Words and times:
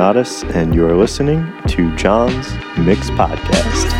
Ganotis, 0.00 0.42
and 0.54 0.74
you're 0.74 0.96
listening 0.96 1.52
to 1.68 1.94
John's 1.94 2.54
Mix 2.78 3.10
Podcast. 3.10 3.99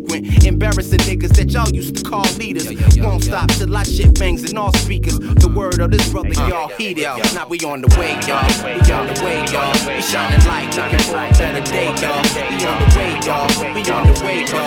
frequent. 0.07 0.45
Embarrassing 0.45 0.99
niggas 0.99 1.35
that 1.35 1.51
y'all 1.51 1.69
used 1.69 1.95
to 1.97 2.03
call 2.03 2.25
leaders. 2.37 2.67
Won't 2.97 3.23
stop 3.23 3.49
till 3.51 3.75
I 3.75 3.83
shit 3.83 4.17
bangs 4.19 4.49
in 4.49 4.57
all 4.57 4.73
speakers. 4.73 5.19
The 5.19 5.47
word 5.47 5.79
of 5.79 5.91
this 5.91 6.09
brother, 6.09 6.33
y'all 6.33 6.69
heat 6.69 6.97
it. 6.97 7.33
Now 7.33 7.47
we 7.47 7.59
on 7.59 7.81
the 7.81 7.87
way, 7.99 8.13
y'all. 8.27 8.47
We 8.63 8.91
on 8.91 9.07
the 9.07 9.21
way, 9.23 9.45
y'all. 9.51 9.73
We 9.87 10.01
shining 10.01 10.45
light, 10.47 10.75
looking 10.75 10.99
for 10.99 11.17
a 11.17 11.29
better 11.31 11.61
day, 11.71 11.87
y'all. 12.01 12.23
We 12.49 12.65
on 12.65 12.77
the 12.81 12.87
way, 12.97 13.11
y'all. 13.25 13.47
We 13.73 13.81
on 13.91 14.07
the 14.07 14.13
way, 14.23 14.45
y'all. 14.45 14.60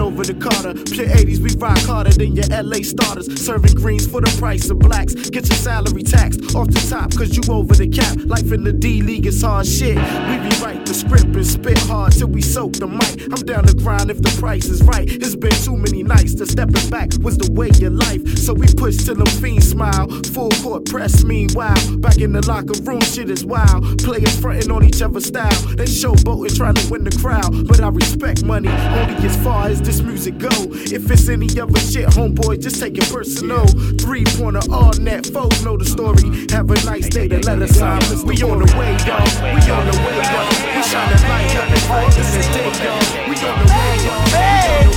Over 0.00 0.22
the 0.22 0.34
Carter. 0.34 0.74
Pure 0.74 1.08
80s, 1.08 1.40
we 1.40 1.50
rock 1.58 1.78
harder 1.78 2.10
than 2.10 2.36
your 2.36 2.46
LA 2.50 2.82
starters. 2.82 3.26
Serving 3.44 3.74
greens 3.74 4.06
for 4.06 4.20
the 4.20 4.30
price 4.38 4.70
of 4.70 4.78
blacks. 4.78 5.14
Get 5.14 5.48
your 5.48 5.58
salary 5.58 6.04
taxed 6.04 6.54
off 6.54 6.68
the 6.68 6.86
top, 6.88 7.10
cause 7.16 7.36
you 7.36 7.42
over 7.50 7.74
the 7.74 7.88
cap. 7.88 8.16
Life 8.24 8.52
in 8.52 8.62
the 8.62 8.72
D 8.72 9.02
League 9.02 9.26
is 9.26 9.42
hard 9.42 9.66
shit. 9.66 9.96
We 9.96 10.34
rewrite 10.38 10.86
the 10.86 10.94
script 10.94 11.34
and 11.34 11.46
spit 11.46 11.78
hard 11.90 12.12
till 12.12 12.28
we 12.28 12.42
soak 12.42 12.74
the 12.74 12.86
mic. 12.86 13.26
I'm 13.32 13.44
down 13.44 13.64
to 13.64 13.74
grind 13.74 14.10
if 14.10 14.22
the 14.22 14.30
price 14.38 14.66
is 14.66 14.82
right. 14.84 15.08
It's 15.10 15.34
been 15.34 15.50
too 15.66 15.76
many 15.76 16.04
nights 16.04 16.34
to 16.36 16.46
stepping 16.46 16.88
back 16.90 17.10
was 17.20 17.36
the 17.36 17.50
way 17.52 17.68
of 17.68 17.92
life. 17.92 18.38
So 18.38 18.54
we 18.54 18.66
push 18.68 18.96
till 18.98 19.16
them 19.16 19.26
fiends 19.26 19.70
smile. 19.70 20.08
Full 20.32 20.50
court 20.62 20.86
press, 20.86 21.24
meanwhile. 21.24 21.76
Back 21.98 22.18
in 22.18 22.32
the 22.32 22.46
locker 22.46 22.78
room, 22.82 23.00
shit 23.00 23.30
is 23.30 23.44
wild. 23.44 23.98
Players 23.98 24.38
fronting 24.38 24.70
on 24.70 24.84
each 24.84 25.02
other's 25.02 25.26
style. 25.26 25.58
They 25.74 25.84
showboating 25.84 26.56
trying 26.56 26.74
to 26.74 26.90
win 26.90 27.04
the 27.04 27.16
crowd. 27.18 27.66
But 27.66 27.80
I 27.80 27.88
respect 27.88 28.44
money 28.44 28.68
only 28.68 29.16
as 29.26 29.36
far 29.42 29.66
as 29.66 29.80
this 29.88 30.02
music 30.02 30.36
go. 30.36 30.52
If 30.92 31.10
it's 31.10 31.30
any 31.30 31.48
other 31.58 31.80
shit, 31.80 32.04
homeboy, 32.12 32.60
just 32.60 32.78
take 32.78 32.98
it 32.98 33.08
personal. 33.08 33.64
Three 33.96 34.24
pointer, 34.36 34.60
all 34.70 34.92
net, 35.00 35.24
foes 35.24 35.64
know 35.64 35.78
the 35.78 35.86
story. 35.88 36.28
Have 36.52 36.68
a 36.68 36.76
nice 36.84 37.08
day 37.08 37.26
to 37.26 37.40
let 37.48 37.62
us 37.62 37.80
out. 37.80 38.04
We 38.28 38.36
on 38.44 38.60
the 38.60 38.68
way, 38.76 38.92
y'all. 39.08 39.24
We 39.48 39.64
on 39.72 39.88
the 39.88 39.96
way, 40.04 40.20
y'all. 40.28 40.44
We 40.76 40.82
shining 40.84 41.24
light 41.24 41.56
up 41.56 41.72
the 41.72 41.80
all 41.88 42.04
this 42.12 42.36
day, 42.52 42.68
y'all. 42.84 43.00
We 43.32 43.34
on 43.40 43.56
the 43.56 43.66
way, 43.72 43.96
y'all. 44.04 44.28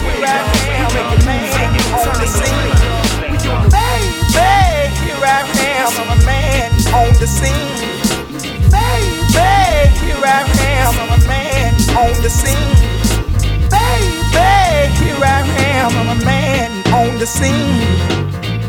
We 0.04 0.20
making 1.24 1.72
moves 1.72 2.04
on 2.12 2.20
the 2.20 2.28
scene. 2.28 2.76
We 3.32 3.40
on 3.48 3.64
the 3.64 3.72
way, 3.72 3.96
baby, 4.36 4.92
here 5.08 5.24
I 5.24 5.48
am, 5.72 5.92
I'm 6.04 6.12
a 6.12 6.26
man 6.28 6.68
on 6.92 7.16
the 7.16 7.28
scene. 7.32 7.80
Baby, 8.68 9.08
here 10.04 10.20
I 10.20 10.44
am, 10.68 10.92
I'm 11.00 11.16
a 11.16 11.28
man 11.32 11.72
on 11.96 12.12
the 12.24 12.30
scene. 12.30 12.91
Baby, 13.72 14.94
here 15.00 15.24
I 15.24 15.42
am, 15.72 15.92
I'm 16.00 16.22
a 16.22 16.26
man 16.26 16.72
on 16.94 17.18
the 17.20 17.26
scene. 17.26 17.82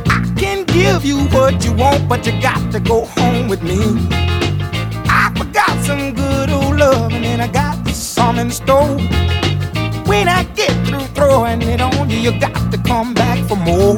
I 0.07 0.21
can 0.37 0.65
give 0.65 1.05
you 1.05 1.19
what 1.29 1.65
you 1.65 1.73
want, 1.73 2.09
but 2.09 2.27
you 2.27 2.33
got 2.41 2.73
to 2.73 2.81
go 2.81 3.05
home 3.07 3.49
with 3.49 3.63
me. 3.63 3.81
I 5.09 5.33
forgot 5.37 5.73
some 5.85 6.15
good 6.15 6.51
old 6.51 6.77
love, 6.77 7.13
and 7.13 7.43
I 7.43 7.49
got 7.49 7.87
some 7.89 8.39
in 8.39 8.51
store. 8.51 8.99
When 10.07 10.29
I 10.29 10.45
get 10.55 10.73
through 10.87 11.07
throwing 11.17 11.63
it 11.63 11.81
on 11.81 12.11
you, 12.11 12.19
you 12.19 12.33
got 12.41 12.71
to 12.73 12.79
come 12.79 13.15
back 13.15 13.39
for 13.49 13.57
more. 13.57 13.97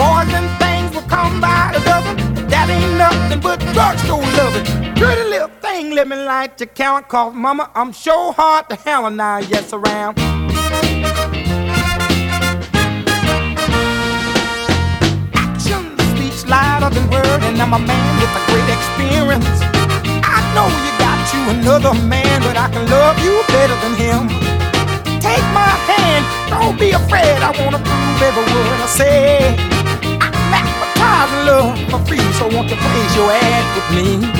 Boys 0.00 0.32
and 0.38 0.48
things 0.62 0.94
will 0.94 1.08
come 1.08 1.40
by 1.40 1.70
the 1.74 1.80
dozen. 1.84 2.16
That 2.48 2.68
ain't 2.70 2.96
nothing 2.98 3.40
but 3.40 3.60
drugstore 3.72 4.22
loving. 4.38 4.64
Pretty 4.94 5.24
little 5.28 5.48
me 6.02 6.16
light 6.16 6.58
your 6.58 6.66
count, 6.66 7.06
cause 7.08 7.32
mama, 7.32 7.70
I'm 7.74 7.92
sure 7.92 8.32
hard 8.32 8.68
to 8.68 8.74
hell 8.74 9.06
and 9.06 9.22
I 9.22 9.40
yes 9.40 9.72
around. 9.72 10.18
louder 16.46 16.92
than 16.94 17.08
word, 17.10 17.40
and 17.46 17.56
I'm 17.62 17.72
a 17.72 17.78
man 17.78 18.10
with 18.20 18.28
a 18.36 18.42
great 18.50 18.68
experience. 18.68 19.58
I 20.20 20.38
know 20.52 20.66
you 20.84 20.92
got 20.98 21.18
you 21.32 21.40
another 21.56 21.94
man, 22.04 22.42
but 22.42 22.56
I 22.56 22.68
can 22.68 22.84
love 22.90 23.16
you 23.24 23.40
better 23.48 23.76
than 23.80 23.94
him. 23.96 24.22
Take 25.22 25.46
my 25.54 25.72
hand, 25.88 26.22
don't 26.50 26.78
be 26.78 26.90
afraid. 26.90 27.38
I 27.40 27.54
wanna 27.62 27.78
prove 27.78 28.20
every 28.28 28.44
word 28.52 28.80
I 28.82 28.88
say. 28.90 29.56
I'm 30.20 30.52
advertising 30.52 31.42
love 31.48 31.78
for 31.90 32.00
free, 32.04 32.26
so 32.34 32.44
won't 32.50 32.68
you 32.68 32.76
praise 32.76 33.16
your 33.16 33.30
ad 33.30 33.64
with 33.76 33.88
me? 33.96 34.33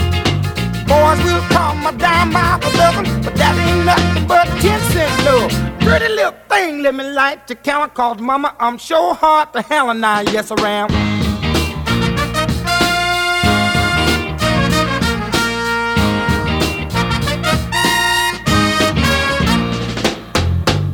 Boys 0.94 1.20
will 1.24 1.42
call 1.54 1.74
my 1.74 1.90
dime 1.90 2.30
by 2.30 2.56
the 2.62 2.70
dozen, 2.78 3.04
but 3.24 3.34
that 3.34 3.54
ain't 3.66 3.84
nothing 3.84 4.26
but 4.28 4.46
ten 4.62 4.78
cent 4.92 5.12
love. 5.26 5.50
Pretty 5.80 6.08
little 6.14 6.38
thing, 6.48 6.82
let 6.84 6.94
me 6.94 7.02
light 7.02 7.50
your 7.50 7.56
count, 7.56 7.94
cause 7.94 8.20
mama, 8.20 8.54
I'm 8.60 8.78
sure 8.78 9.12
hard 9.12 9.52
to 9.54 9.62
hell 9.62 9.90
and 9.90 10.06
I 10.06 10.22
yes 10.34 10.52
around. 10.52 10.92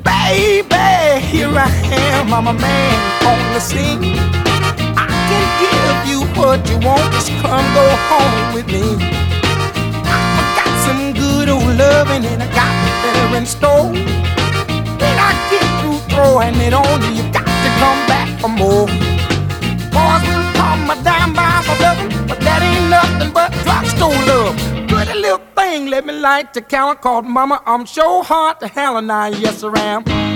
baby, 0.02 1.26
here 1.26 1.52
I 1.52 1.68
am, 2.08 2.32
I'm 2.32 2.46
a 2.46 2.54
man 2.54 2.96
on 3.30 3.52
the 3.52 3.60
scene. 3.60 4.16
I 4.96 5.06
can 5.28 5.46
give 5.62 5.98
you 6.10 6.20
what 6.40 6.58
you 6.70 6.78
want, 6.86 7.12
just 7.12 7.30
come 7.42 7.66
go 7.74 7.86
home 8.08 8.54
with 8.54 8.66
me. 8.68 9.20
Loving 12.10 12.26
and 12.32 12.42
I 12.42 12.46
got 12.54 12.72
better 13.02 13.36
in 13.36 13.46
store. 13.46 13.92
When 15.00 15.16
I 15.18 15.32
get 15.50 15.66
through 15.80 15.98
throwing 16.14 16.56
it 16.56 16.74
on 16.74 17.02
you, 17.02 17.22
you 17.22 17.32
got 17.32 17.46
to 17.46 17.70
come 17.82 18.00
back 18.06 18.28
for 18.40 18.48
more. 18.48 18.86
Boys 19.94 20.22
will 20.28 20.46
call 20.58 20.76
my 20.86 20.96
dime 21.02 21.34
by 21.34 21.62
for 21.66 21.76
love, 21.82 22.28
but 22.28 22.40
that 22.40 22.62
ain't 22.62 22.90
nothing 22.90 23.32
but 23.32 23.52
drugstore 23.64 24.10
love. 24.26 24.56
Pretty 24.88 25.18
little 25.18 25.42
thing, 25.56 25.86
let 25.86 26.04
me 26.04 26.12
light 26.12 26.52
the 26.54 26.62
counter 26.62 27.00
called 27.00 27.24
Mama. 27.24 27.62
I'm 27.66 27.84
sure 27.86 28.24
hard 28.24 28.60
to 28.60 28.68
hell 28.68 28.96
and 28.96 29.10
I, 29.10 29.28
yes, 29.28 29.62
I 29.62 29.78
am. 29.80 30.29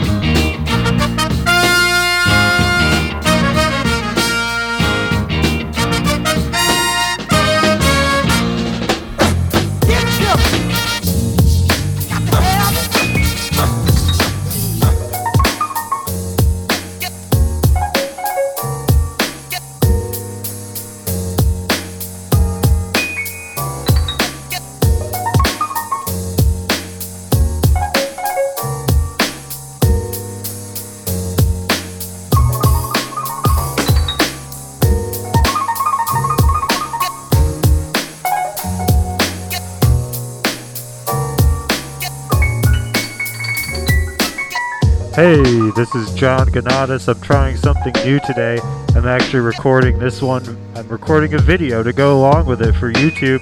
Hey, 45.15 45.41
this 45.77 45.95
is 45.95 46.13
John 46.15 46.49
Ganotis. 46.49 47.07
I'm 47.07 47.21
trying 47.21 47.57
something 47.57 47.93
new 48.05 48.19
today. 48.27 48.59
I'm 48.97 49.07
actually 49.07 49.43
recording 49.43 49.97
this 49.97 50.21
one. 50.21 50.59
I'm 50.75 50.89
recording 50.89 51.35
a 51.35 51.39
video 51.39 51.85
to 51.85 51.93
go 51.93 52.19
along 52.19 52.47
with 52.47 52.61
it 52.61 52.73
for 52.73 52.93
YouTube. 52.93 53.39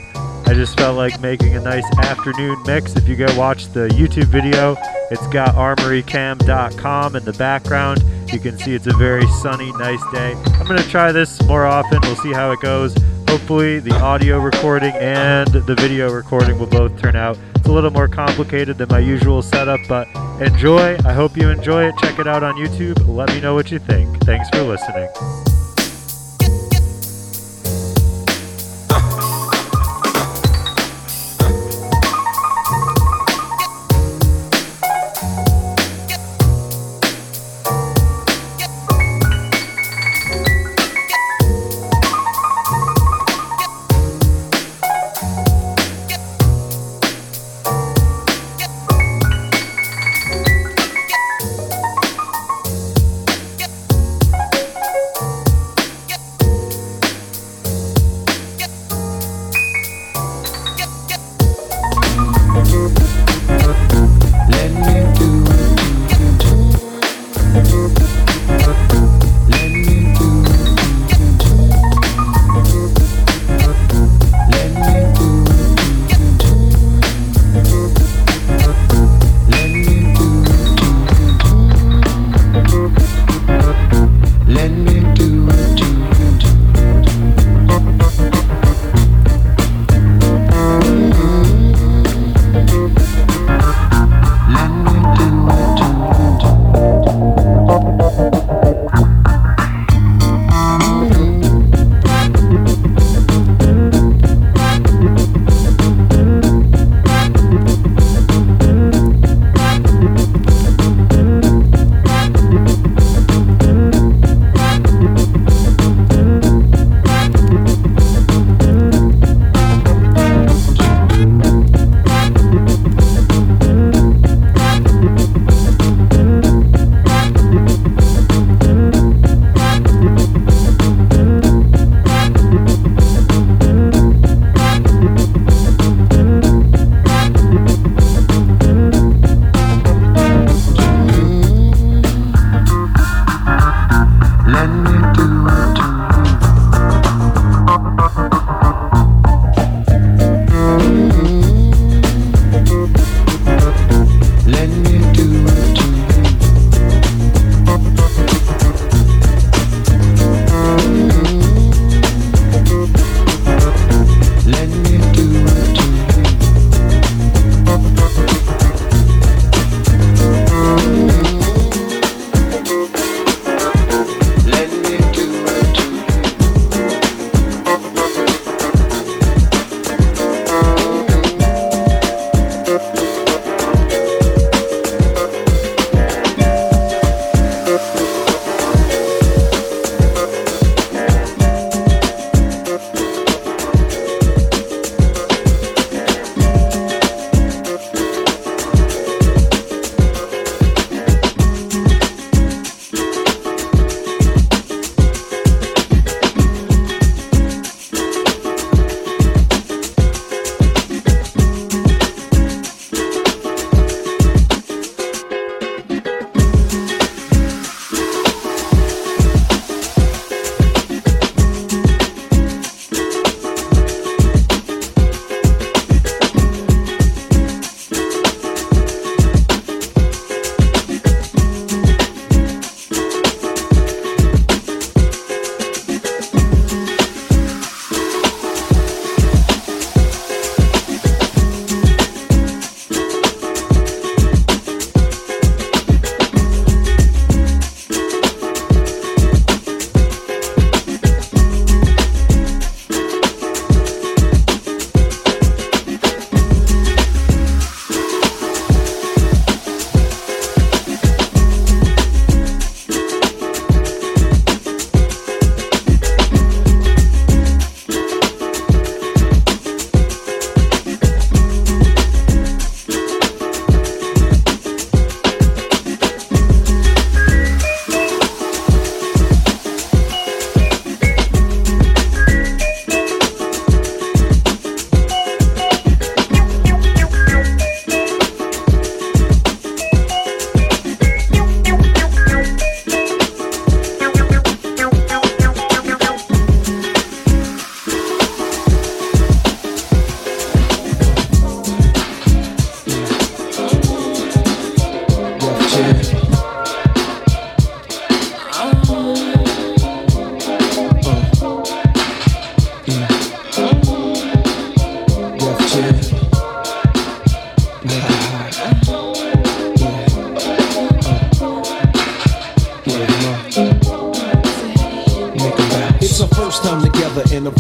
I 0.47 0.53
just 0.53 0.79
felt 0.79 0.99
like 0.99 1.19
making 1.23 1.57
a 1.57 1.61
nice 1.63 1.87
afternoon 2.01 2.63
mix. 2.67 2.95
If 2.95 3.09
you 3.09 3.17
go 3.17 3.27
watch 3.39 3.73
the 3.73 3.89
YouTube 3.89 4.27
video, 4.27 4.77
it's 5.11 5.27
got 5.29 5.55
armorycam.com 5.55 7.17
in 7.17 7.25
the 7.25 7.33
background. 7.33 8.05
You 8.31 8.39
can 8.39 8.59
see 8.59 8.75
it's 8.75 8.87
a 8.87 8.97
very 8.99 9.27
sunny, 9.41 9.73
nice 9.73 10.03
day. 10.13 10.35
I'm 10.35 10.67
going 10.67 10.79
to 10.79 10.89
try 10.91 11.11
this 11.11 11.43
more 11.45 11.65
often. 11.65 12.01
We'll 12.03 12.17
see 12.17 12.35
how 12.35 12.53
it 12.53 12.61
goes. 12.61 12.95
Hopefully, 13.33 13.81
the 13.81 13.95
audio 13.95 14.39
recording 14.39 14.93
and 14.97 15.49
the 15.49 15.75
video 15.75 16.13
recording 16.13 16.59
will 16.59 16.67
both 16.67 17.01
turn 17.01 17.17
out. 17.17 17.39
It's 17.55 17.67
a 17.67 17.73
little 17.73 17.91
more 17.91 18.07
complicated 18.07 18.77
than 18.77 18.91
my 18.91 18.99
usual 18.99 19.41
setup, 19.41 19.81
but 19.89 20.07
enjoy. 20.39 20.99
I 21.07 21.15
hope 21.15 21.35
you 21.39 21.49
enjoy 21.49 21.89
it. 21.89 21.95
Check 22.03 22.19
it 22.19 22.27
out 22.27 22.43
on 22.43 22.57
YouTube. 22.57 23.09
Let 23.09 23.31
me 23.31 23.41
know 23.41 23.55
what 23.55 23.71
you 23.71 23.79
think. 23.79 24.23
Thanks 24.25 24.51
for 24.51 24.63
listening. 24.63 25.09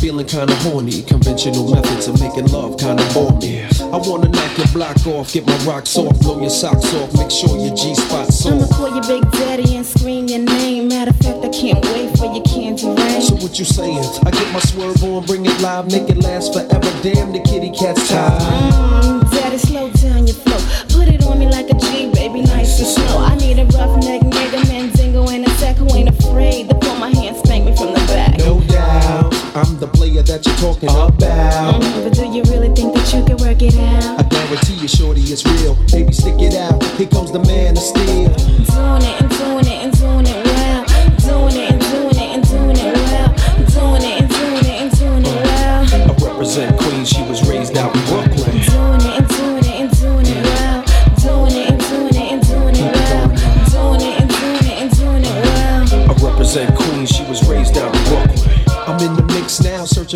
Feeling 0.02 0.26
kinda 0.26 0.54
horny. 0.66 1.02
Conventional 1.02 1.70
methods 1.70 2.08
of 2.08 2.20
making 2.20 2.46
love 2.48 2.76
kinda 2.76 3.06
bore 3.14 3.32
me. 3.38 3.62
I 3.80 3.96
wanna 3.96 4.28
knock 4.28 4.58
your 4.58 4.66
block 4.68 5.06
off, 5.06 5.32
get 5.32 5.46
my 5.46 5.56
rocks 5.58 5.96
off, 5.96 6.18
blow 6.20 6.40
your 6.40 6.50
socks 6.50 6.92
off, 6.94 7.14
make 7.14 7.30
sure 7.30 7.56
your 7.56 7.74
G 7.74 7.94
spot's 7.94 8.44
I'ma 8.44 8.66
call 8.66 8.90
your 8.90 9.06
big 9.06 9.30
daddy 9.30 9.76
and 9.76 9.86
scream 9.86 10.26
your 10.26 10.40
name. 10.40 10.88
Matter 10.88 11.10
of 11.10 11.16
fact, 11.18 11.44
I 11.44 11.48
can't 11.50 11.84
wait 11.94 12.18
for 12.18 12.26
your 12.34 12.42
candy 12.42 12.86
rain. 12.86 13.22
So 13.22 13.36
what 13.36 13.58
you 13.58 13.64
saying? 13.64 14.04
I 14.26 14.30
get 14.32 14.52
my 14.52 14.60
swerve 14.60 15.02
on, 15.04 15.24
bring 15.24 15.46
it 15.46 15.60
live, 15.60 15.86
make 15.90 16.08
it 16.10 16.18
last 16.18 16.52
forever. 16.52 16.92
Damn, 17.02 17.32
the 17.32 17.40
kitty 17.40 17.70
cat's 17.70 18.08
tired. 18.08 18.42
Mm, 18.42 19.30
daddy, 19.30 19.58
slow 19.58 19.88
down 19.90 20.26
your 20.26 20.36
flow. 20.36 20.58
Put 20.88 21.08
it 21.08 21.24
on 21.24 21.38
me 21.38 21.46
like 21.46 21.70
a 21.70 21.74
G, 21.74 22.10
baby, 22.10 22.42
nice 22.42 22.78
and 22.80 22.88
slow. 22.88 23.18
I 23.18 23.31
that 30.42 30.61
you're 30.61 30.72
talking 30.72 30.88
about. 30.88 31.12
Mm, 31.18 32.04
but 32.04 32.12
do 32.14 32.26
you 32.26 32.42
really 32.44 32.75
think 32.75 32.94
that 32.94 33.12
you 33.12 33.25
can 33.25 33.37
work 33.38 33.62
it 33.62 33.76
out? 33.76 34.18
I 34.18 34.22
guarantee 34.22 34.75
you, 34.75 34.88
shorty, 34.88 35.20
it's 35.22 35.44
real. 35.44 35.75
Baby, 35.90 36.12
stick 36.12 36.40
it 36.40 36.54
out. 36.54 36.82
Here 36.96 37.08
comes 37.08 37.32
the 37.32 37.40
man 37.40 37.76
of 37.76 37.82
steel. 37.82 38.22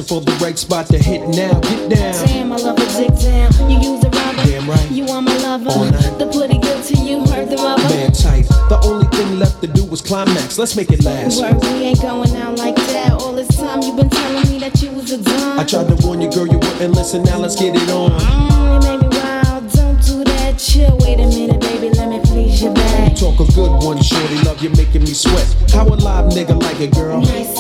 For 0.07 0.21
the 0.21 0.33
right 0.43 0.59
spot 0.59 0.87
to 0.87 0.99
hit 0.99 1.21
now. 1.29 1.59
Get 1.61 1.91
down. 1.91 2.27
Damn, 2.27 2.53
I 2.53 2.57
love 2.57 2.79
a 2.79 2.87
dick 2.97 3.15
down. 3.19 3.71
You 3.71 3.79
use 3.79 4.05
a 4.05 4.11
rubber. 4.11 4.45
Damn 4.45 4.69
right. 4.71 4.91
You 4.91 5.07
are 5.09 5.21
my 5.21 5.37
lover. 5.39 5.71
All 5.71 5.85
night. 5.85 6.19
The 6.19 6.27
pretty 6.31 6.59
good 6.59 6.85
to 6.85 6.95
you, 7.03 7.25
heard 7.27 7.51
the 7.51 7.57
rubber. 7.57 7.83
Man 7.91 8.13
tight. 8.13 8.47
The 8.69 8.81
only 8.85 9.07
thing 9.09 9.39
left 9.39 9.61
to 9.63 9.67
do 9.67 9.85
was 9.85 10.01
climax. 10.01 10.59
Let's 10.59 10.77
make 10.77 10.91
it 10.91 11.05
last. 11.05 11.41
Word, 11.41 11.61
we 11.63 11.91
ain't 11.91 12.01
going 12.01 12.35
out 12.37 12.59
like 12.59 12.77
that. 12.77 13.13
All 13.13 13.33
this 13.33 13.49
time 13.57 13.83
you 13.83 13.95
been 13.97 14.11
telling 14.11 14.49
me 14.51 14.59
that 14.61 14.81
you 14.81 14.91
was 14.93 15.11
a 15.11 15.19
dumb. 15.19 15.59
I 15.59 15.65
tried 15.65 15.89
to 15.89 15.97
warn 16.07 16.21
you, 16.21 16.31
girl, 16.31 16.47
you 16.47 16.59
wouldn't 16.59 16.95
listen. 16.95 17.25
Now 17.25 17.39
let's 17.39 17.57
get 17.57 17.75
it 17.75 17.91
on. 17.91 18.11
Mm, 18.11 18.75
you 18.75 18.89
made 18.89 19.01
me 19.03 19.09
wild. 19.19 19.71
Don't 19.73 20.01
do 20.03 20.25
that. 20.25 20.59
Chill. 20.59 20.97
Wait 21.01 21.19
a 21.19 21.27
minute, 21.27 21.61
baby. 21.61 21.91
Let 21.91 22.09
me 22.09 22.21
please 22.21 22.63
your 22.63 22.75
back. 22.75 23.17
Talk 23.17 23.41
a 23.41 23.53
good 23.53 23.71
one, 23.83 24.01
shorty. 24.03 24.39
Love 24.45 24.63
you 24.63 24.71
making 24.71 25.03
me 25.03 25.15
sweat. 25.15 25.47
How 25.73 25.87
a 25.87 25.95
live 25.95 26.33
nigga 26.33 26.61
like 26.63 26.81
it, 26.81 26.93
girl? 26.95 27.21
Nice 27.21 27.59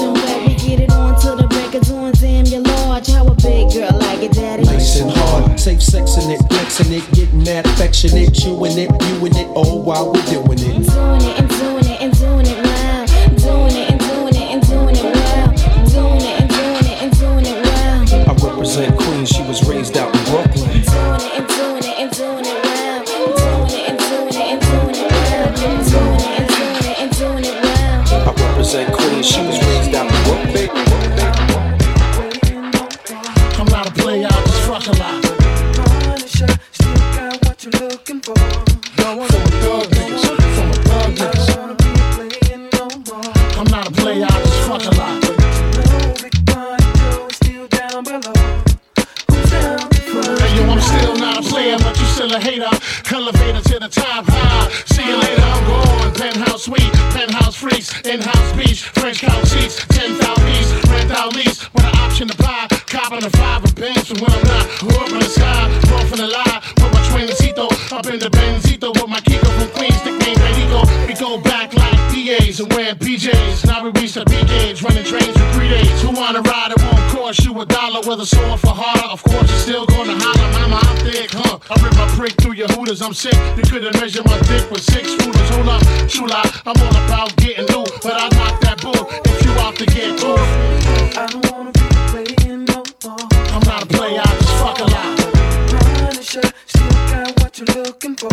Safe 5.66 5.80
sexing 5.80 6.30
it, 6.30 6.38
flexing 6.48 6.92
it, 6.92 7.02
getting 7.12 7.42
that 7.42 7.66
affectionate, 7.66 8.32
chewing 8.32 8.78
it, 8.78 8.88
viewing 9.02 9.34
it, 9.34 9.48
all 9.48 9.82
while 9.82 10.12
we're 10.12 10.22
doing 10.26 10.60
it. 10.60 10.86
Doing 10.86 11.22
it 11.22 11.40
and 11.40 11.48
doing 11.48 11.75
it 11.75 11.75
in-house 58.06 58.56
beach, 58.56 58.84
French 58.84 59.20
couch 59.20 59.48
seats, 59.48 59.84
10,000 59.88 60.35
up 68.06 68.12
in 68.12 68.20
the 68.20 68.30
Benzito, 68.30 68.92
with 68.94 69.08
my 69.08 69.20
Kiko 69.20 69.46
from 69.58 69.68
Queens, 69.74 69.98
nickname 70.04 70.38
Benito. 70.38 70.82
We 71.06 71.14
go 71.14 71.40
back 71.40 71.74
like 71.74 71.96
PAs 72.12 72.60
and 72.60 72.72
wearing 72.72 72.96
PJs. 72.96 73.66
Now 73.66 73.82
we 73.82 73.90
reach 74.00 74.14
the 74.14 74.24
peak 74.24 74.48
age, 74.50 74.82
running 74.82 75.04
trains 75.04 75.34
for 75.36 75.48
three 75.54 75.68
days. 75.68 76.02
Who 76.02 76.10
wanna 76.10 76.42
ride? 76.42 76.72
It 76.72 76.82
won't 76.82 77.02
cost 77.10 77.44
you 77.44 77.58
a 77.60 77.66
dollar 77.66 78.00
with 78.06 78.20
a 78.20 78.26
sword 78.26 78.60
for 78.60 78.74
harder. 78.74 79.08
Of 79.10 79.22
course, 79.22 79.48
you're 79.50 79.66
still 79.66 79.86
gonna 79.86 80.14
holler, 80.18 80.50
mama, 80.54 80.80
I'm 80.82 80.96
thick, 81.04 81.30
huh? 81.32 81.58
I 81.70 81.74
rip 81.82 81.94
my 81.96 82.06
prick 82.16 82.34
through 82.40 82.54
your 82.54 82.68
hooters, 82.68 83.02
I'm 83.02 83.14
sick. 83.14 83.38
You 83.56 83.62
couldn't 83.62 83.94
measure 84.00 84.22
my 84.24 84.38
dick 84.46 84.70
with 84.70 84.82
six 84.82 85.10
rulers. 85.18 85.48
Hold 85.50 85.68
up, 85.68 85.82
true 86.08 86.26
lie, 86.26 86.50
I'm 86.66 86.76
all 86.78 86.96
about 87.06 87.34
getting 87.36 87.66
loot, 87.74 87.90
but 88.02 88.14
I 88.14 88.28
knock 88.36 88.60
that 88.60 88.80
bull 88.82 89.06
if 89.24 89.44
you 89.44 89.50
out 89.64 89.74
to 89.76 89.86
get 89.86 90.18
cool. 90.20 90.38
I 91.18 91.26
don't 91.30 91.50
wanna 91.50 91.75
looking 97.96 98.16
for. 98.16 98.26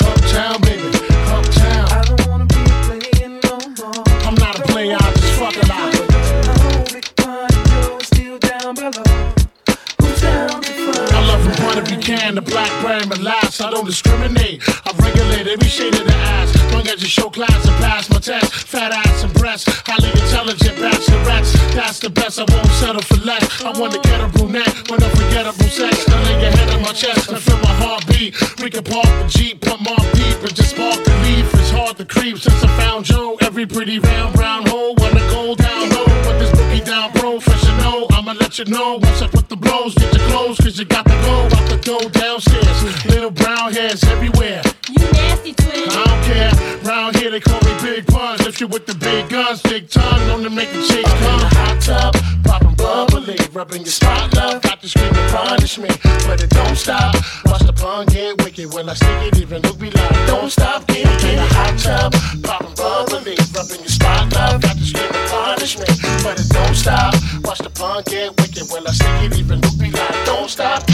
Uptown, 0.00 0.60
baby, 0.62 0.88
uptown. 1.28 1.84
I 1.92 2.04
don't 2.06 2.26
wanna 2.26 2.46
be 2.46 2.62
playing 2.86 3.40
no 3.44 3.58
more. 3.76 4.04
I'm 4.24 4.34
not 4.36 4.58
a 4.58 4.62
player, 4.62 4.96
I 4.98 5.12
just 5.12 5.32
fuck 5.38 5.56
a 5.56 5.66
lot. 5.68 5.92
Big 6.90 7.04
Pun, 7.16 7.50
you're 7.68 8.00
still 8.00 8.38
down 8.38 8.74
below. 8.74 9.04
Who's 10.00 10.20
down 10.22 10.62
to 10.62 10.72
front? 10.72 11.12
I 11.12 11.20
love 11.28 11.42
from 11.44 11.54
Buena 11.60 11.82
Buchanan 11.82 12.34
to 12.36 12.42
Blackberry 12.42 13.02
and 13.02 13.22
Lass. 13.22 13.60
I 13.60 13.70
don't 13.70 13.84
discriminate. 13.84 14.62
I 14.86 14.90
regulate 14.96 15.48
every 15.48 15.68
shade 15.68 15.94
of 15.94 16.06
the 16.06 16.14
ass. 16.14 16.72
Long 16.72 16.86
as 16.88 17.02
you 17.02 17.08
show 17.08 17.28
class 17.28 17.66
and 17.68 17.76
pass 17.84 18.08
my 18.08 18.20
test. 18.20 18.54
Fat 18.54 18.92
ass 18.92 19.22
and 19.22 19.34
breasts. 19.34 19.68
Highly 19.86 20.08
intelligent 20.12 20.78
bachelorettes. 20.78 21.52
That's 21.74 21.98
the 21.98 22.08
best. 22.08 22.38
I 22.38 22.44
won't 22.48 22.66
settle 22.80 23.02
for 23.02 23.20
less. 23.20 23.62
I 23.62 23.78
want 23.78 23.92
to 23.92 24.00
get 24.00 24.18
a 24.20 24.28
brunette 24.28 24.90
with 24.90 25.02
unforgettable 25.02 25.11
park 28.92 29.08
the 29.08 29.26
Jeep, 29.28 29.60
put 29.62 29.80
deep, 30.12 30.38
and 30.44 30.54
just 30.54 30.70
spark 30.76 31.02
the 31.02 31.14
leaf. 31.24 31.48
It's 31.54 31.70
hard 31.70 31.96
to 31.96 32.04
creep 32.04 32.36
since 32.38 32.62
I 32.62 32.68
found 32.76 33.06
Joe. 33.06 33.38
Every 33.40 33.66
pretty 33.66 33.98
round 33.98 34.34
brown 34.34 34.66
hole 34.66 34.94
wanna 34.98 35.24
go 35.32 35.54
down 35.54 35.88
low. 35.90 36.04
Put 36.26 36.38
this 36.38 36.52
boogie 36.52 36.84
down 36.84 37.10
professional. 37.12 38.06
I'ma 38.12 38.32
let 38.32 38.58
you 38.58 38.66
know 38.66 38.98
once 39.00 39.22
I 39.22 39.28
put 39.28 39.48
the 39.48 39.56
blows. 39.56 39.94
Get 39.94 40.12
your 40.12 40.26
clothes, 40.28 40.58
cause 40.58 40.78
you 40.78 40.84
got 40.84 41.06
to 41.06 41.16
go 41.28 41.36
out 41.56 41.66
the 41.70 41.78
door 41.82 42.04
downstairs. 42.10 43.06
Little 43.06 43.30
brown 43.30 43.72
hairs 43.72 44.04
everywhere. 44.04 44.60
You 44.90 45.04
nasty 45.12 45.54
twin. 45.54 45.88
I 45.88 46.04
don't 46.10 46.22
care. 46.30 46.52
Round 46.84 47.16
here 47.16 47.30
they 47.30 47.40
call 47.40 47.60
me 47.62 47.74
Big 47.82 48.06
Pun. 48.06 48.36
Lift 48.44 48.60
you 48.60 48.66
with 48.66 48.86
the 48.86 48.94
big 48.94 49.30
guns, 49.30 49.62
big 49.62 49.88
tongue, 49.88 50.20
known 50.26 50.42
to 50.42 50.50
make 50.50 50.70
the 50.72 50.82
chicks 50.82 51.12
come. 51.24 51.40
Hot 51.58 51.80
tub, 51.80 52.12
popping 52.44 52.74
bubbly, 52.74 53.38
rubbing 53.52 53.82
your 53.82 53.96
spot, 54.00 54.34
love. 54.34 54.60
Got 54.60 54.82
to 54.82 54.88
scream 54.88 55.14
and 55.14 55.32
punish 55.32 55.78
me, 55.78 55.88
but 56.26 56.42
it 56.42 56.50
don't 56.50 56.76
stop. 56.76 57.14
Watch 57.46 57.62
the 57.62 57.72
pun 57.72 58.06
get 58.06 58.41
when 58.72 58.88
I 58.88 58.94
stick 58.94 59.32
it. 59.32 59.38
Even 59.38 59.62
Luke 59.62 59.78
be 59.78 59.90
like, 59.90 60.26
don't 60.26 60.50
stop, 60.50 60.86
get 60.86 61.06
in 61.24 61.36
the 61.36 61.46
hot 61.52 61.78
tub, 61.78 62.12
popping 62.42 62.74
bubbly, 62.74 63.36
rubbing 63.54 63.80
your 63.80 63.88
spot, 63.88 64.32
love. 64.34 64.60
Got 64.62 64.76
to 64.76 64.84
scream 64.84 65.12
and 65.12 65.30
punish 65.30 65.76
but 65.76 66.40
it 66.40 66.48
don't 66.48 66.74
stop. 66.74 67.14
Watch 67.44 67.58
the 67.58 67.70
pun 67.70 68.02
get 68.06 68.30
wicked 68.40 68.70
when 68.70 68.86
I 68.86 68.92
stick 68.92 69.32
it. 69.32 69.38
Even 69.38 69.60
Luke 69.60 69.78
be 69.78 69.90
like, 69.90 70.24
don't 70.24 70.48
stop, 70.48 70.86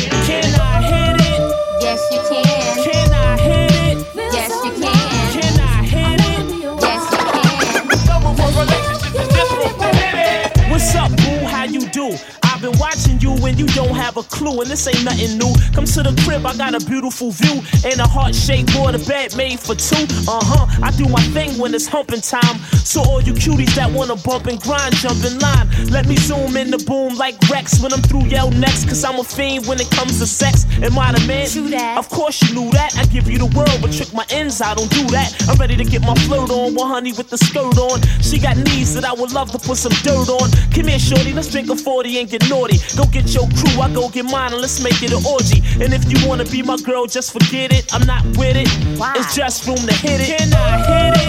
a 14.18 14.22
clue, 14.24 14.60
and 14.60 14.70
this 14.70 14.86
ain't 14.86 15.04
nothing 15.04 15.38
new. 15.38 15.52
Come 15.72 15.84
to 15.86 16.02
the 16.02 16.14
crib, 16.24 16.44
I 16.44 16.56
got 16.56 16.74
a 16.74 16.84
beautiful 16.84 17.30
view 17.30 17.62
and 17.84 18.00
a 18.00 18.06
heart 18.06 18.34
shaped 18.34 18.74
water 18.76 18.98
bed 18.98 19.36
made 19.36 19.60
for 19.60 19.74
two. 19.74 20.06
Uh 20.26 20.42
huh. 20.42 20.66
I 20.82 20.90
do 20.92 21.08
my 21.08 21.22
thing 21.32 21.58
when 21.58 21.74
it's 21.74 21.86
humping 21.86 22.20
time. 22.20 22.58
So 22.84 23.02
all 23.02 23.20
you 23.20 23.32
cuties 23.32 23.74
that 23.76 23.90
wanna 23.90 24.16
bump 24.16 24.46
and 24.46 24.60
grind, 24.60 24.94
jump 24.96 25.24
in 25.24 25.38
line. 25.38 25.68
Let 25.90 26.06
me 26.06 26.16
zoom 26.16 26.56
in 26.56 26.70
the 26.70 26.78
boom 26.78 27.16
like 27.16 27.36
Rex 27.48 27.80
when 27.80 27.92
I'm 27.92 28.02
through 28.02 28.26
yell 28.26 28.50
next, 28.50 28.86
cause 28.88 29.04
I'm 29.04 29.18
a 29.18 29.24
fiend 29.24 29.66
when 29.66 29.80
it 29.80 29.90
comes 29.90 30.18
to 30.18 30.26
sex. 30.26 30.66
Am 30.82 30.98
I 30.98 31.12
the 31.12 31.24
man? 31.26 31.98
Of 31.98 32.08
course 32.08 32.42
you 32.42 32.54
knew 32.54 32.70
that. 32.72 32.96
I 32.96 33.04
give 33.06 33.28
you 33.30 33.38
the 33.38 33.50
world, 33.56 33.78
but 33.80 33.92
trick 33.92 34.12
my 34.12 34.26
ends, 34.30 34.60
I 34.60 34.74
don't 34.74 34.90
do 34.90 35.04
that. 35.14 35.34
I'm 35.48 35.56
ready 35.56 35.76
to 35.76 35.84
get 35.84 36.02
my 36.02 36.14
flirt 36.26 36.50
on, 36.50 36.74
with 36.74 36.82
honey 36.82 37.12
with 37.12 37.30
the 37.30 37.38
skirt 37.38 37.78
on. 37.78 38.02
She 38.20 38.38
got 38.38 38.56
knees 38.56 38.94
that 38.94 39.04
I 39.04 39.12
would 39.12 39.32
love 39.32 39.50
to 39.52 39.58
put 39.58 39.76
some 39.76 39.92
dirt 40.02 40.28
on. 40.28 40.50
Come 40.72 40.88
here, 40.88 40.98
shorty, 40.98 41.32
let's 41.32 41.50
drink 41.50 41.70
a 41.70 41.76
40 41.76 42.18
and 42.20 42.28
get 42.28 42.48
naughty. 42.48 42.78
Go 42.96 43.04
get 43.06 43.32
your 43.34 43.48
crew, 43.56 43.80
I 43.80 43.92
go 43.92 44.07
get 44.12 44.24
mine, 44.24 44.52
and 44.52 44.60
let's 44.60 44.82
make 44.82 45.02
it 45.02 45.12
an 45.12 45.24
orgy. 45.26 45.62
And 45.82 45.92
if 45.92 46.04
you 46.10 46.18
wanna 46.28 46.44
be 46.44 46.62
my 46.62 46.76
girl, 46.78 47.06
just 47.06 47.32
forget 47.32 47.72
it. 47.72 47.92
I'm 47.92 48.06
not 48.06 48.24
with 48.36 48.56
it. 48.56 48.68
Why? 48.98 49.14
It's 49.16 49.34
just 49.34 49.66
room 49.66 49.76
to 49.76 49.94
hit 49.94 50.20
it. 50.20 50.38
Can 50.38 50.52
I 50.54 50.78
hit 50.88 51.16
it? 51.16 51.28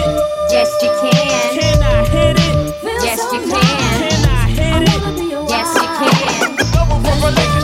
Yes, 0.50 0.70
you 0.82 0.90
can. 1.00 1.60
Can 1.60 1.82
I 1.82 2.08
hit 2.08 2.36
it? 2.38 2.74
Yes, 3.02 3.20
you 3.32 3.40
can. 3.40 3.50
Can 3.50 4.28
I 4.28 4.48
hit 4.48 4.82
it? 4.88 5.00
Yes, 5.48 5.74
you 5.74 5.88
can. 5.98 6.56
Can 7.04 7.59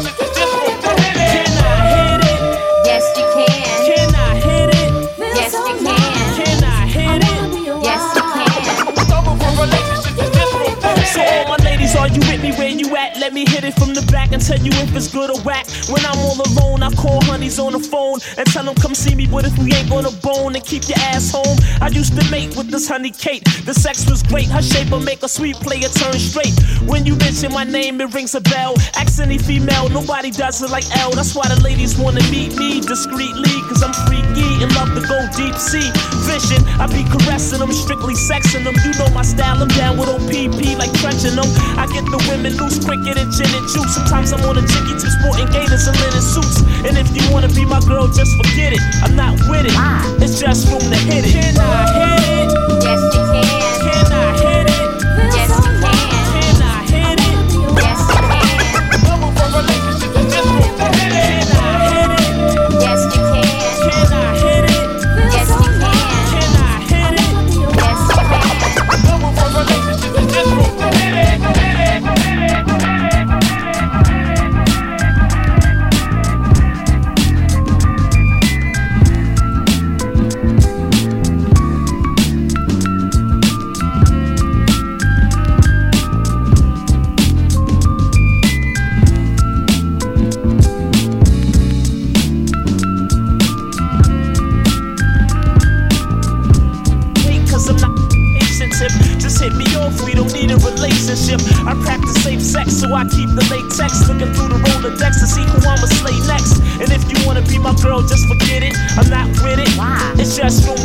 and 14.36 14.44
tell 14.44 14.60
you 14.60 14.70
if 14.84 14.94
it's 14.94 15.08
good 15.08 15.30
or 15.30 15.40
whack. 15.40 15.66
When 15.88 16.04
I'm 16.04 16.18
all 16.20 16.36
alone, 16.36 16.82
I 16.82 16.92
call 16.92 17.24
honeys 17.24 17.58
on 17.58 17.72
the 17.72 17.80
phone 17.80 18.20
and 18.36 18.46
tell 18.52 18.64
them 18.64 18.74
come 18.74 18.94
see 18.94 19.14
me. 19.14 19.26
But 19.26 19.46
if 19.46 19.56
we 19.56 19.72
ain't 19.72 19.88
gonna 19.88 20.12
bone 20.20 20.54
and 20.54 20.62
keep 20.62 20.86
your 20.88 20.98
ass 21.08 21.32
home, 21.32 21.56
I 21.80 21.88
used 21.88 22.12
to 22.20 22.30
mate 22.30 22.54
with 22.54 22.68
this 22.70 22.86
honey 22.86 23.10
Kate. 23.10 23.42
The 23.64 23.72
sex 23.72 24.04
was 24.10 24.22
great, 24.22 24.48
her 24.48 24.60
shape 24.60 24.90
will 24.90 25.00
make 25.00 25.22
a 25.22 25.28
sweet 25.28 25.56
player 25.56 25.88
turn 25.88 26.20
straight. 26.20 26.52
When 26.84 27.06
you 27.06 27.16
mention 27.16 27.50
my 27.52 27.64
name, 27.64 27.98
it 28.02 28.12
rings 28.12 28.34
a 28.34 28.42
bell. 28.42 28.74
Ask 28.94 29.18
any 29.20 29.38
female, 29.38 29.88
nobody 29.88 30.30
does 30.30 30.60
it 30.60 30.70
like 30.70 30.84
L. 30.98 31.12
That's 31.12 31.34
why 31.34 31.48
the 31.48 31.58
ladies 31.62 31.96
wanna 31.98 32.22
meet 32.28 32.58
me 32.58 32.82
discreetly, 32.82 33.56
cause 33.72 33.82
I'm 33.82 33.94
freaky 34.04 34.60
and 34.60 34.68
love 34.76 34.92
to 34.92 35.02
go 35.08 35.16
deep 35.32 35.56
sea 35.56 35.88
fishing. 36.26 36.60
I 36.76 36.90
be 36.90 37.06
caressing 37.06 37.60
them, 37.60 37.72
strictly 37.72 38.14
sexing 38.14 38.64
them. 38.66 38.74
You 38.84 38.92
know 38.98 39.08
my 39.14 39.22
style, 39.22 39.62
I'm 39.62 39.68
down 39.80 39.96
with 39.96 40.10
OPP 40.10 40.76
like 40.76 40.92
trenching 41.00 41.38
them. 41.38 41.48
I 41.78 41.86
get 41.88 42.04
the 42.10 42.20
women 42.28 42.52
loose 42.58 42.82
quicker 42.82 43.14
than 43.14 43.30
gin 43.30 43.48
and 43.48 43.66
juice. 43.70 43.94
Sometimes 43.94 44.25
I'm 44.32 44.42
on 44.48 44.58
a 44.58 44.62
jiggy 44.62 44.94
tip 44.98 45.10
sporting 45.20 45.46
gators 45.52 45.86
and 45.86 45.96
linen 46.00 46.22
suits. 46.22 46.60
And 46.86 46.98
if 46.98 47.14
you 47.14 47.22
wanna 47.32 47.48
be 47.48 47.64
my 47.64 47.80
girl, 47.80 48.08
just 48.08 48.36
forget 48.36 48.72
it. 48.72 48.80
I'm 49.02 49.14
not 49.14 49.34
with 49.48 49.66
it. 49.66 49.72
Ah. 49.74 50.02
It's 50.18 50.40
just 50.40 50.68
room 50.68 50.80
to 50.80 50.96
hit 50.96 51.24
it. 51.24 51.32
Can 51.32 51.58
I 51.58 52.18
hit 52.18 52.50
it? 52.50 52.82
Yes, 52.82 53.00
you. 53.14 53.22
Can 53.32 53.55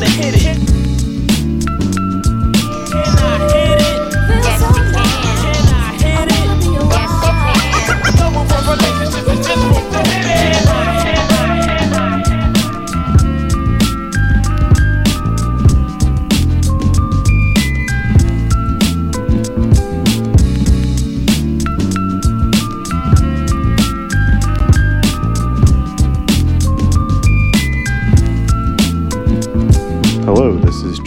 It's 0.03 0.15
just 0.15 0.40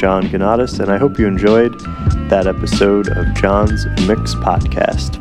John 0.05 0.25
Ganotis, 0.25 0.81
and 0.81 0.93
I 0.93 0.99
hope 0.99 1.19
you 1.19 1.27
enjoyed 1.27 1.81
that 2.29 2.47
episode 2.47 3.09
of 3.17 3.25
John's 3.33 3.87
Mix 4.07 4.35
Podcast. 4.35 5.15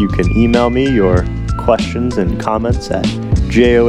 You 0.00 0.08
can 0.08 0.36
email 0.36 0.68
me 0.68 0.90
your 0.90 1.24
questions 1.56 2.18
and 2.18 2.40
comments 2.40 2.90
at 2.90 3.04
john 3.50 3.88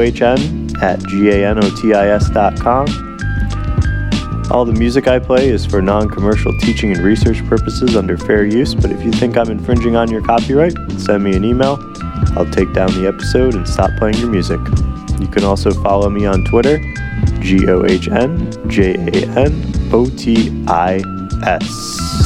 at 0.79 0.99
ganotis.com. 1.09 2.87
All 4.51 4.63
the 4.63 4.73
music 4.73 5.07
I 5.07 5.17
play 5.17 5.49
is 5.49 5.65
for 5.65 5.81
non 5.81 6.07
commercial 6.07 6.55
teaching 6.59 6.91
and 6.91 7.03
research 7.03 7.43
purposes 7.47 7.95
under 7.95 8.15
fair 8.15 8.45
use, 8.45 8.75
but 8.75 8.91
if 8.91 9.03
you 9.03 9.11
think 9.11 9.37
I'm 9.37 9.49
infringing 9.49 9.95
on 9.95 10.11
your 10.11 10.21
copyright, 10.21 10.75
send 10.99 11.23
me 11.23 11.35
an 11.35 11.43
email. 11.43 11.79
I'll 12.37 12.51
take 12.51 12.71
down 12.73 12.93
the 12.93 13.07
episode 13.07 13.55
and 13.55 13.67
stop 13.67 13.89
playing 13.97 14.17
your 14.17 14.29
music. 14.29 14.59
You 15.19 15.27
can 15.27 15.43
also 15.43 15.71
follow 15.81 16.11
me 16.11 16.27
on 16.27 16.45
Twitter, 16.45 16.77
G 17.39 17.67
O 17.67 17.85
H 17.85 18.07
N 18.07 18.69
J 18.69 18.93
A 18.93 19.27
N 19.35 19.80
O 19.93 20.05
T 20.05 20.49
I 20.67 21.01
S. 21.43 22.20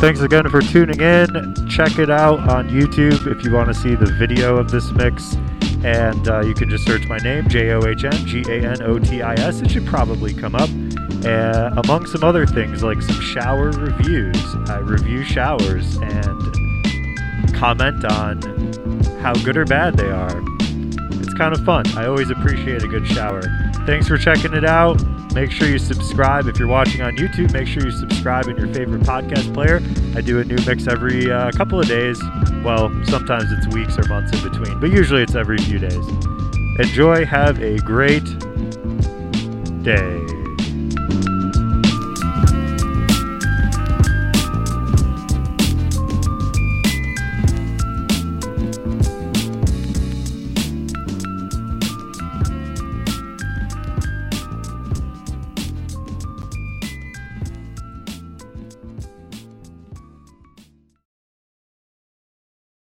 thanks 0.00 0.20
again 0.20 0.48
for 0.48 0.62
tuning 0.62 0.98
in. 0.98 1.68
Check 1.68 1.98
it 1.98 2.08
out 2.08 2.40
on 2.48 2.70
YouTube 2.70 3.26
if 3.26 3.44
you 3.44 3.52
want 3.52 3.68
to 3.68 3.74
see 3.74 3.94
the 3.94 4.10
video 4.18 4.56
of 4.56 4.70
this 4.70 4.90
mix. 4.92 5.34
And 5.84 6.26
uh, 6.26 6.40
you 6.40 6.54
can 6.54 6.70
just 6.70 6.86
search 6.86 7.06
my 7.06 7.18
name, 7.18 7.46
J 7.48 7.72
O 7.72 7.84
H 7.84 8.04
N 8.04 8.26
G 8.26 8.42
A 8.48 8.70
N 8.70 8.82
O 8.82 8.98
T 8.98 9.20
I 9.20 9.34
S. 9.34 9.60
It 9.60 9.70
should 9.70 9.86
probably 9.86 10.32
come 10.32 10.54
up. 10.54 10.70
Uh, 11.24 11.70
among 11.84 12.06
some 12.06 12.24
other 12.24 12.46
things, 12.46 12.82
like 12.82 13.02
some 13.02 13.20
shower 13.20 13.72
reviews. 13.72 14.42
I 14.70 14.78
review 14.78 15.22
showers 15.22 15.98
and 15.98 17.54
comment 17.54 18.04
on 18.06 18.40
how 19.20 19.34
good 19.34 19.58
or 19.58 19.66
bad 19.66 19.98
they 19.98 20.10
are. 20.10 20.49
Kind 21.40 21.54
of 21.54 21.64
fun. 21.64 21.86
I 21.96 22.04
always 22.04 22.28
appreciate 22.28 22.82
a 22.82 22.86
good 22.86 23.06
shower. 23.06 23.40
Thanks 23.86 24.06
for 24.06 24.18
checking 24.18 24.52
it 24.52 24.62
out. 24.62 25.02
Make 25.32 25.50
sure 25.50 25.66
you 25.68 25.78
subscribe 25.78 26.48
if 26.48 26.58
you're 26.58 26.68
watching 26.68 27.00
on 27.00 27.16
YouTube. 27.16 27.50
Make 27.54 27.66
sure 27.66 27.82
you 27.82 27.90
subscribe 27.90 28.48
in 28.48 28.58
your 28.58 28.66
favorite 28.74 29.04
podcast 29.04 29.54
player. 29.54 29.80
I 30.14 30.20
do 30.20 30.40
a 30.40 30.44
new 30.44 30.58
mix 30.66 30.86
every 30.86 31.32
uh, 31.32 31.50
couple 31.52 31.80
of 31.80 31.88
days. 31.88 32.22
Well, 32.62 32.90
sometimes 33.04 33.50
it's 33.52 33.74
weeks 33.74 33.98
or 33.98 34.06
months 34.06 34.36
in 34.36 34.50
between, 34.50 34.78
but 34.80 34.90
usually 34.90 35.22
it's 35.22 35.34
every 35.34 35.56
few 35.56 35.78
days. 35.78 36.06
Enjoy. 36.78 37.24
Have 37.24 37.58
a 37.62 37.78
great 37.78 38.26
day. 39.82 40.29